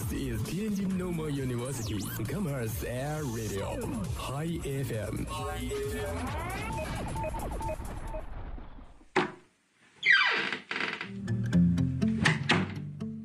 [0.00, 3.76] This is Tianjin Normal University Commerce Air Radio
[4.16, 5.26] Hi FM.
[5.28, 6.16] Hi FM.。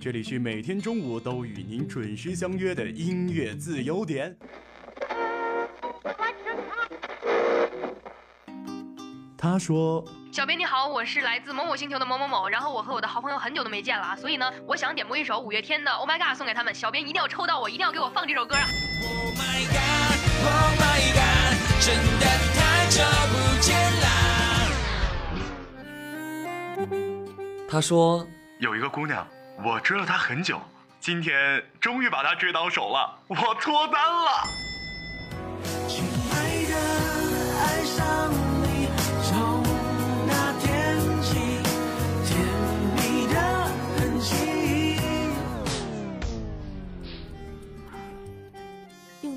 [0.01, 4.35] 这里是每天中午都与您准时相约的音乐自由点。
[9.45, 18.65] 他说小编你好，我是来自某某星球的某某某，然后我和我的好朋友很久都没见了啊，所以呢，我想点播一首五月天的《Oh My God》送给他们，小编一定要抽到我，一定要给我放这首歌啊
[19.03, 24.07] ！Oh my god, oh my god，真的太久不见啦。
[27.69, 28.25] 他说
[28.57, 29.27] 有一个姑娘，
[29.63, 30.59] 我追了她很久，
[30.99, 34.64] 今天终于把她追到手了，我脱单了。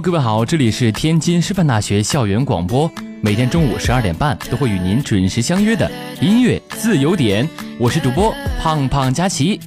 [0.00, 9.60] 各位好，这里是天津师范大学校园广播，每天中午十二点半都会与您准时相约的音乐自由点，我是主播胖胖佳琪。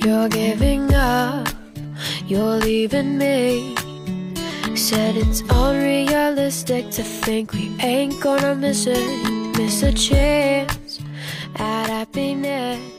[0.00, 1.48] You're giving up,
[2.28, 3.74] you're leaving me.
[4.74, 8.98] Said it's unrealistic to think we ain't gonna miss it,
[9.56, 11.00] miss a chance
[11.54, 12.95] at happiness.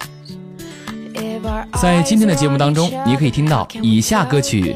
[1.82, 4.76] 在今天的节目当中，你可以听到以下歌曲。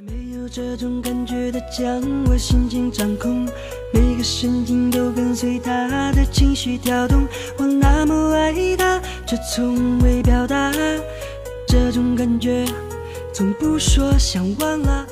[0.00, 3.46] 没有这种感觉的将我心情掌控，
[3.92, 7.26] 每个神经都跟随他的情绪跳动。
[7.58, 10.72] 我那么爱他，却从未表达
[11.66, 12.64] 这种感觉，
[13.32, 15.06] 从不说想忘了。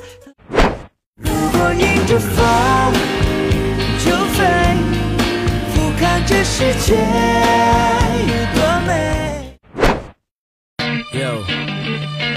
[1.17, 2.45] 如果迎着风
[4.03, 4.43] 就飞，
[5.73, 6.95] 俯瞰这世界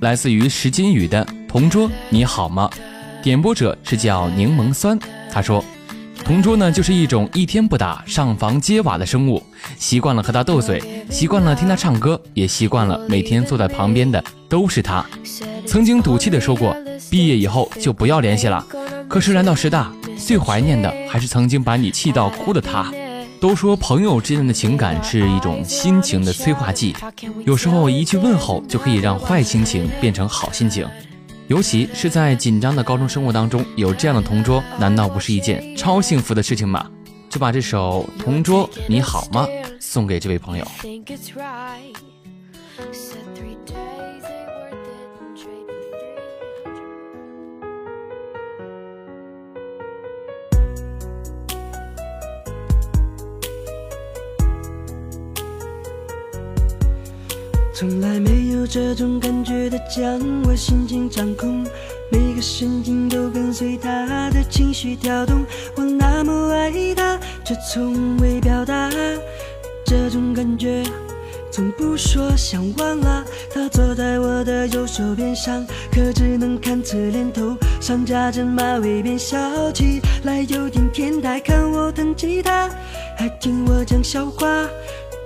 [0.00, 2.70] 来自于石金宇的《同桌你好吗》，
[3.22, 4.98] 点播者是叫柠檬酸。
[5.30, 5.62] 他说，
[6.24, 9.42] 同桌呢就是一种一天不打上房揭瓦的生物，
[9.76, 15.04] 习惯了和他斗嘴，习惯了听他唱歌，也习惯了每天坐在旁边的都是他。
[15.66, 16.74] 曾经赌气的说过，
[17.10, 18.66] 毕业以后就不要联系了。
[19.06, 22.90] 可是来到师大，最怀念的还是曾经把你气到哭的他。
[23.40, 26.94] 都说朋友之间的情感是一种心情的催化剂，
[27.46, 30.86] 有时候一句问候就可以让坏心情变成好心情。
[31.48, 36.86] 尤其是在紧张的高中生活当中，有这样的同桌，难道不是一件超幸福的事情吗？
[37.30, 39.46] 就把这首《同桌你好吗》
[39.80, 40.66] 送给这位朋友。
[57.80, 61.64] 从来没有这种感觉的将我心情掌控，
[62.12, 65.46] 每个神经都跟随他的情绪跳动。
[65.76, 68.90] 我那么爱他，却从未表达
[69.82, 70.82] 这种感觉，
[71.50, 73.24] 从不说想忘了。
[73.50, 81.40] 他坐在我的右手边上，可只能看侧脸头，上夹着马尾辫，笑起来有点天台。
[81.40, 82.68] 看我弹吉他，
[83.16, 84.68] 还听我讲笑话。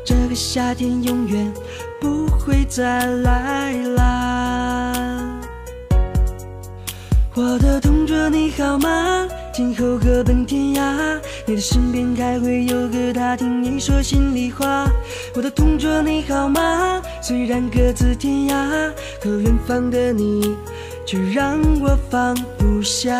[0.05, 1.51] 这个夏天永远
[1.99, 4.93] 不会再来啦。
[7.35, 9.27] 我的同桌你好吗？
[9.53, 11.19] 今后各奔天涯。
[11.47, 14.87] 你的身边该会有个他听你说心里话。
[15.35, 17.03] 我的同桌你好吗？
[17.23, 20.55] 虽然各自天涯，可远方的你
[21.07, 23.11] 却让我放不下。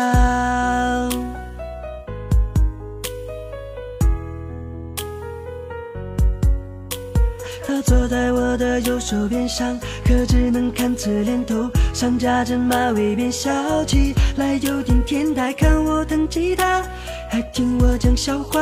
[7.85, 13.51] 坐在我的右手边上，可只能看侧脸头上夹着马尾辫，笑
[13.85, 15.53] 起来有点天台。
[15.53, 16.81] 看我弹吉他，
[17.29, 18.59] 还听我讲笑话。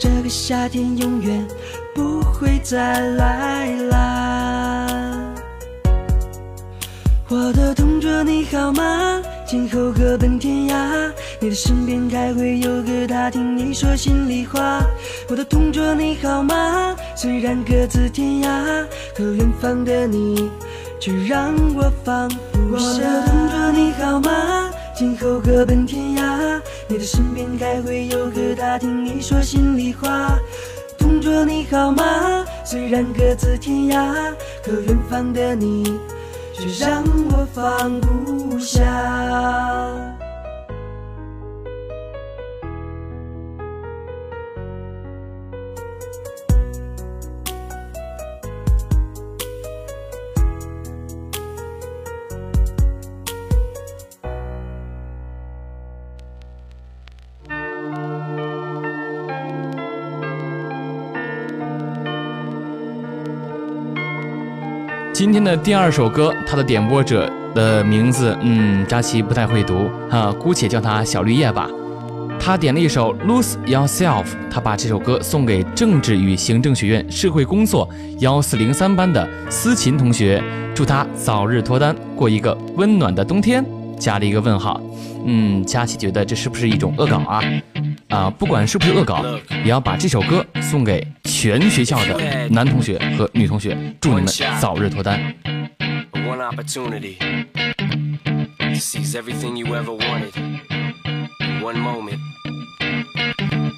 [0.00, 1.46] 这个夏天永远
[1.94, 4.86] 不会再来啦。
[7.28, 9.20] 我的同桌你好吗？
[9.46, 14.80] 今后各奔天涯，你的身边该会有个他听你说心里话。
[15.28, 16.79] 我的同桌你好吗？
[17.20, 18.82] 虽然各自天涯，
[19.14, 20.50] 可远方的你
[20.98, 22.94] 却让我放不下。
[22.94, 24.70] 我的同桌你好吗？
[24.96, 26.58] 今后各奔天涯，
[26.88, 30.38] 你的身边该会有个他听你说心里话。
[30.98, 32.42] 同桌你好吗？
[32.64, 34.32] 虽然各自天涯，
[34.64, 36.00] 可远方的你。
[36.54, 40.19] 却让我放不下。
[65.20, 71.68] 今天的第二首歌，它的点播者的名字，嗯，扎奇不太会读啊，姑且叫他小绿叶吧。
[72.40, 77.86] 他点了一首《Lose Yourself》，他把这首歌送给政治与行政学院社会工作
[78.20, 80.42] 幺四零三班的思琴同学，
[80.74, 83.62] 祝他早日脱单，过一个温暖的冬天。
[83.98, 84.80] 加了一个问号。
[85.26, 87.42] 嗯，佳琪觉得这是不是一种恶搞啊？
[88.08, 89.22] 啊，不管是不是恶搞，
[89.62, 92.18] 也要把这首歌送给全学校的
[92.52, 94.26] 男同学和女同学，祝你们
[94.60, 95.20] 早日脱单。
[96.12, 97.16] One opportunity
[98.58, 100.32] to seize everything you ever wanted.
[101.38, 102.18] In one moment,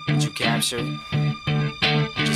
[0.09, 1.22] Did you capture it?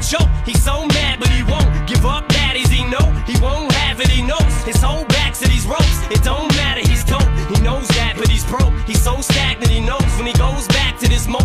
[0.00, 0.28] choke.
[0.44, 2.28] He's so mad, but he won't give up.
[2.28, 4.08] Daddies, he know he won't have it.
[4.08, 5.98] He knows his whole back to these ropes.
[6.10, 6.80] It don't matter.
[6.80, 7.28] He's dope.
[7.52, 8.74] He knows that, but he's broke.
[8.86, 9.70] He's so stagnant.
[9.70, 11.39] He knows when he goes back to this mobile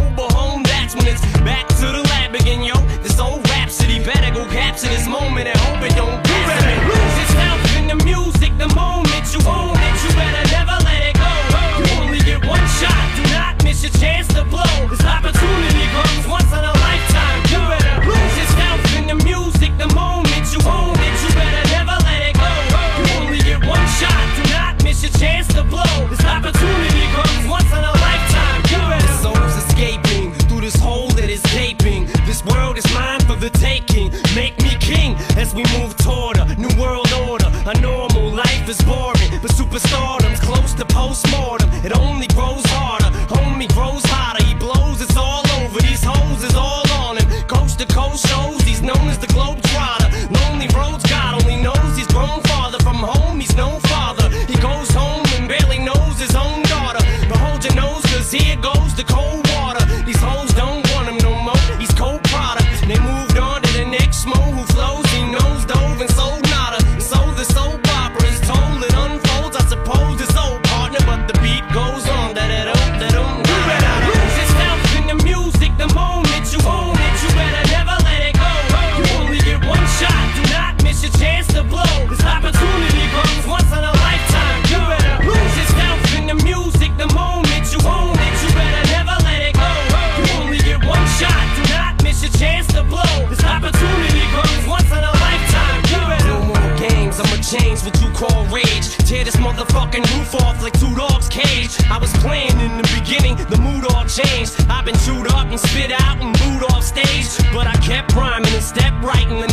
[104.86, 107.26] Been chewed up and spit out and booed off stage.
[107.52, 109.48] But I kept rhyming and stepped right in the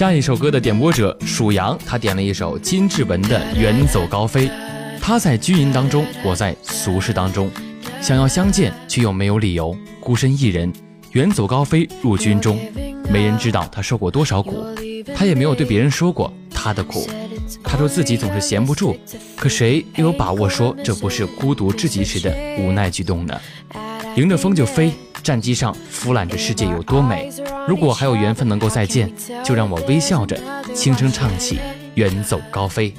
[0.00, 4.48] 下一首歌的点播者属羊，他点了一首金志文的《远走高飞》。
[4.98, 7.50] 他在军营当中，我在俗世当中，
[8.00, 10.72] 想要相见却又没有理由，孤身一人
[11.12, 12.58] 远走高飞入军中，
[13.10, 14.64] 没人知道他受过多少苦，
[15.14, 17.06] 他也没有对别人说过他的苦。
[17.62, 18.96] 他说自己总是闲不住，
[19.36, 23.38] 可谁又有把握说这不是孤独至极时的无奈举动呢？
[24.16, 27.30] 迎着风就飞，战机上俯览着世界有多美。
[27.70, 29.08] 如果还有缘分能够再见，
[29.44, 30.36] 就让我微笑着
[30.74, 31.54] 轻声唱起
[31.94, 32.90] 《远走高飞》。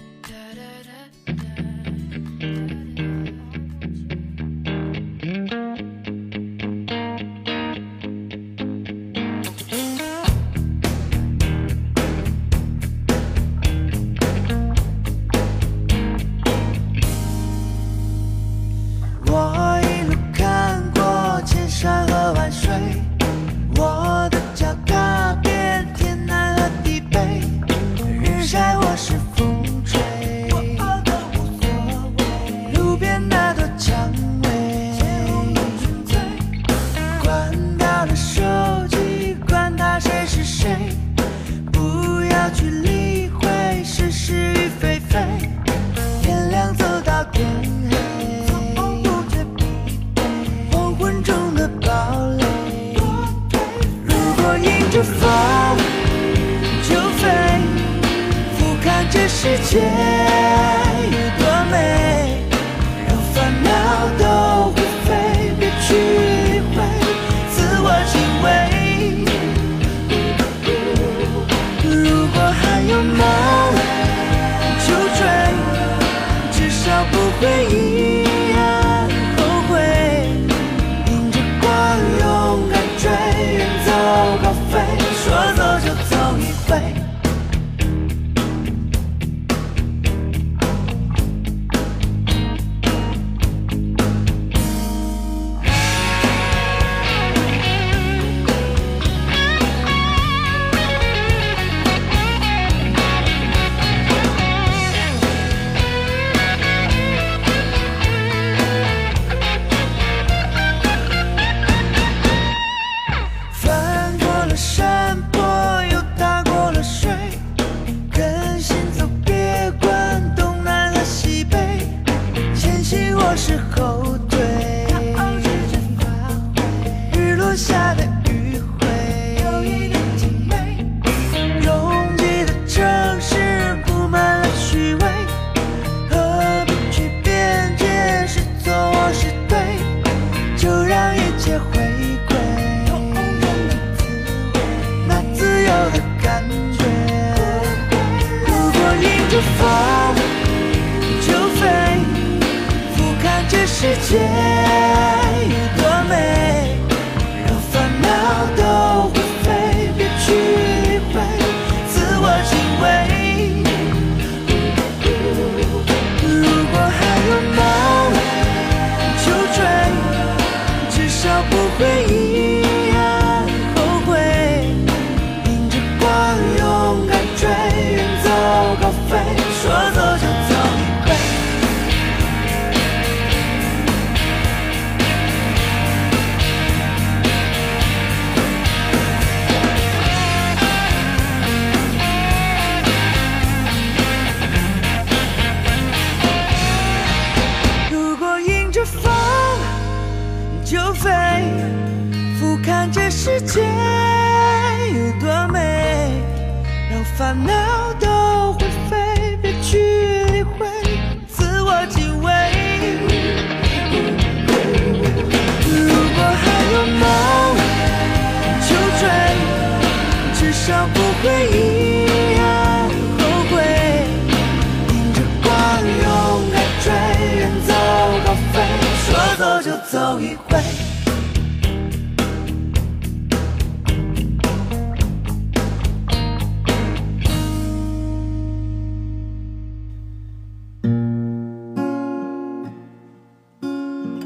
[154.11, 154.60] 这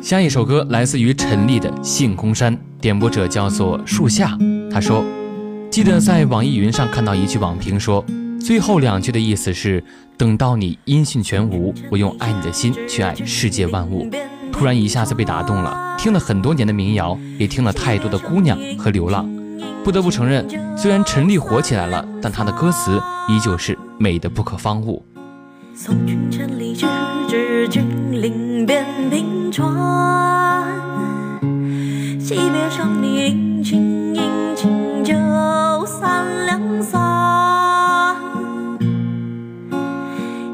[0.05, 4.37] 下一首歌来自于陈粒的《性空山》，点播者叫做树下。
[4.71, 5.03] 他说
[5.71, 8.05] ：“记得在网易云上看到一句网评说，
[8.39, 9.83] 最后两句的意思是
[10.15, 14.07] 等到你音讯全无，我用爱你的心去爱世界万物。”
[14.53, 15.95] 突然一下子被打动了。
[15.97, 19.27] 听了很多年的民谣，也听了太多的姑娘和流浪。
[19.83, 20.47] 不得不承认，
[20.77, 25.03] 虽然陈粒火起来了，但她的歌词依旧是美的不可方物。
[25.77, 26.87] 送君千里之
[27.27, 27.83] 至君
[28.21, 29.69] 临边平川，
[32.17, 35.13] 惜别上你殷勤殷勤酒
[35.85, 38.15] 三两三，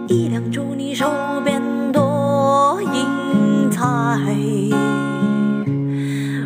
[0.07, 1.07] 一两祝你手
[1.45, 3.85] 边多银财，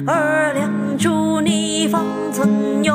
[0.05, 2.93] 二两祝你方寸永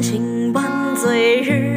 [0.00, 1.75] 行伴醉日。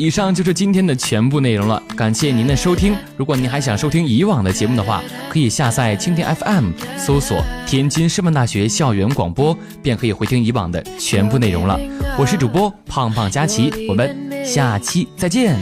[0.00, 2.96] 以上就是今天的全部内容了，感谢您的收听。
[3.18, 11.78] 如果您还想收听以往的节目的话，可以下载蜻蜓 FM，搜索天津师范大学校园广播，便可以回听以往的全部内容了。
[12.18, 15.58] 我是主播胖胖佳琪，我们下期再见。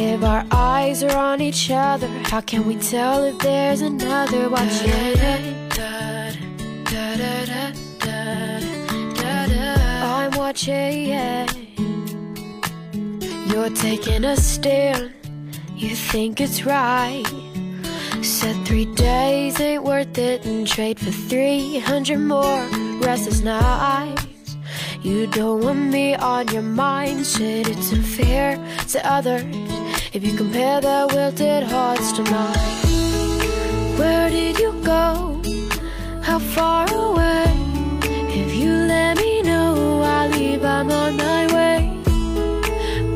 [0.00, 4.92] If our eyes are on each other, how can we tell if there's another watching?
[10.04, 11.08] I'm watching.
[13.48, 15.14] You're taking a stand.
[15.74, 17.24] You think it's right.
[18.22, 22.62] Said three days ain't worth it and trade for 300 more
[23.00, 24.56] restless nights.
[25.02, 28.56] You don't want me on your mind, said it's unfair
[28.90, 29.77] to others
[30.12, 33.98] if you compare their wilted hearts to mine.
[33.98, 35.40] Where did you go?
[36.22, 37.44] How far away?
[38.42, 41.80] If you let me know, I'll leave, I'm on my way.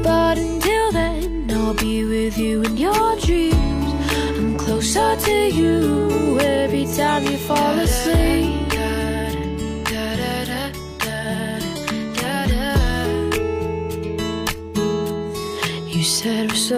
[0.02, 3.92] But until then, I'll be with you in your dreams.
[4.36, 8.01] I'm closer to you every time you fall asleep.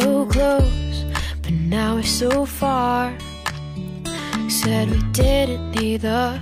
[0.00, 1.04] So close,
[1.42, 3.16] but now we're so far.
[4.48, 6.40] Said we didn't need the,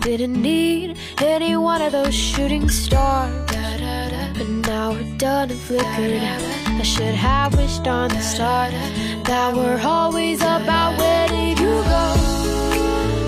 [0.00, 3.34] didn't need any one of those shooting stars.
[4.38, 6.22] But now we're done and flickered.
[6.80, 8.72] I should have wished on the start
[9.28, 12.06] that we're always about where did you go?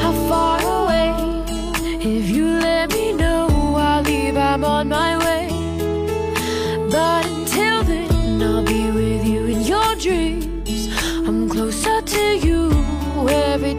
[0.03, 1.09] How far away?
[2.01, 4.37] If you let me know, I'll leave.
[4.37, 5.36] I'm on my way.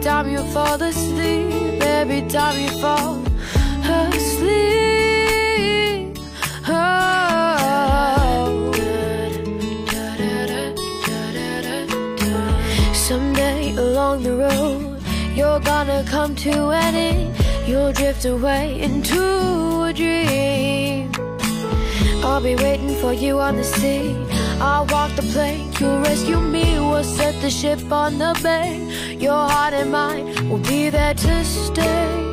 [0.08, 1.82] Time you fall asleep.
[1.82, 3.22] Every time you fall
[4.16, 4.56] asleep.
[6.66, 7.22] Oh.
[12.94, 14.98] Someday along the road,
[15.36, 17.36] you're gonna come to an end.
[17.68, 19.22] You'll drift away into
[19.90, 21.12] a dream.
[22.24, 24.37] I'll be waiting for you on the sea.
[24.60, 26.80] I'll walk the plank, you'll rescue me.
[26.80, 29.16] We'll set the ship on the bay.
[29.18, 32.27] Your heart and mine will be there to stay.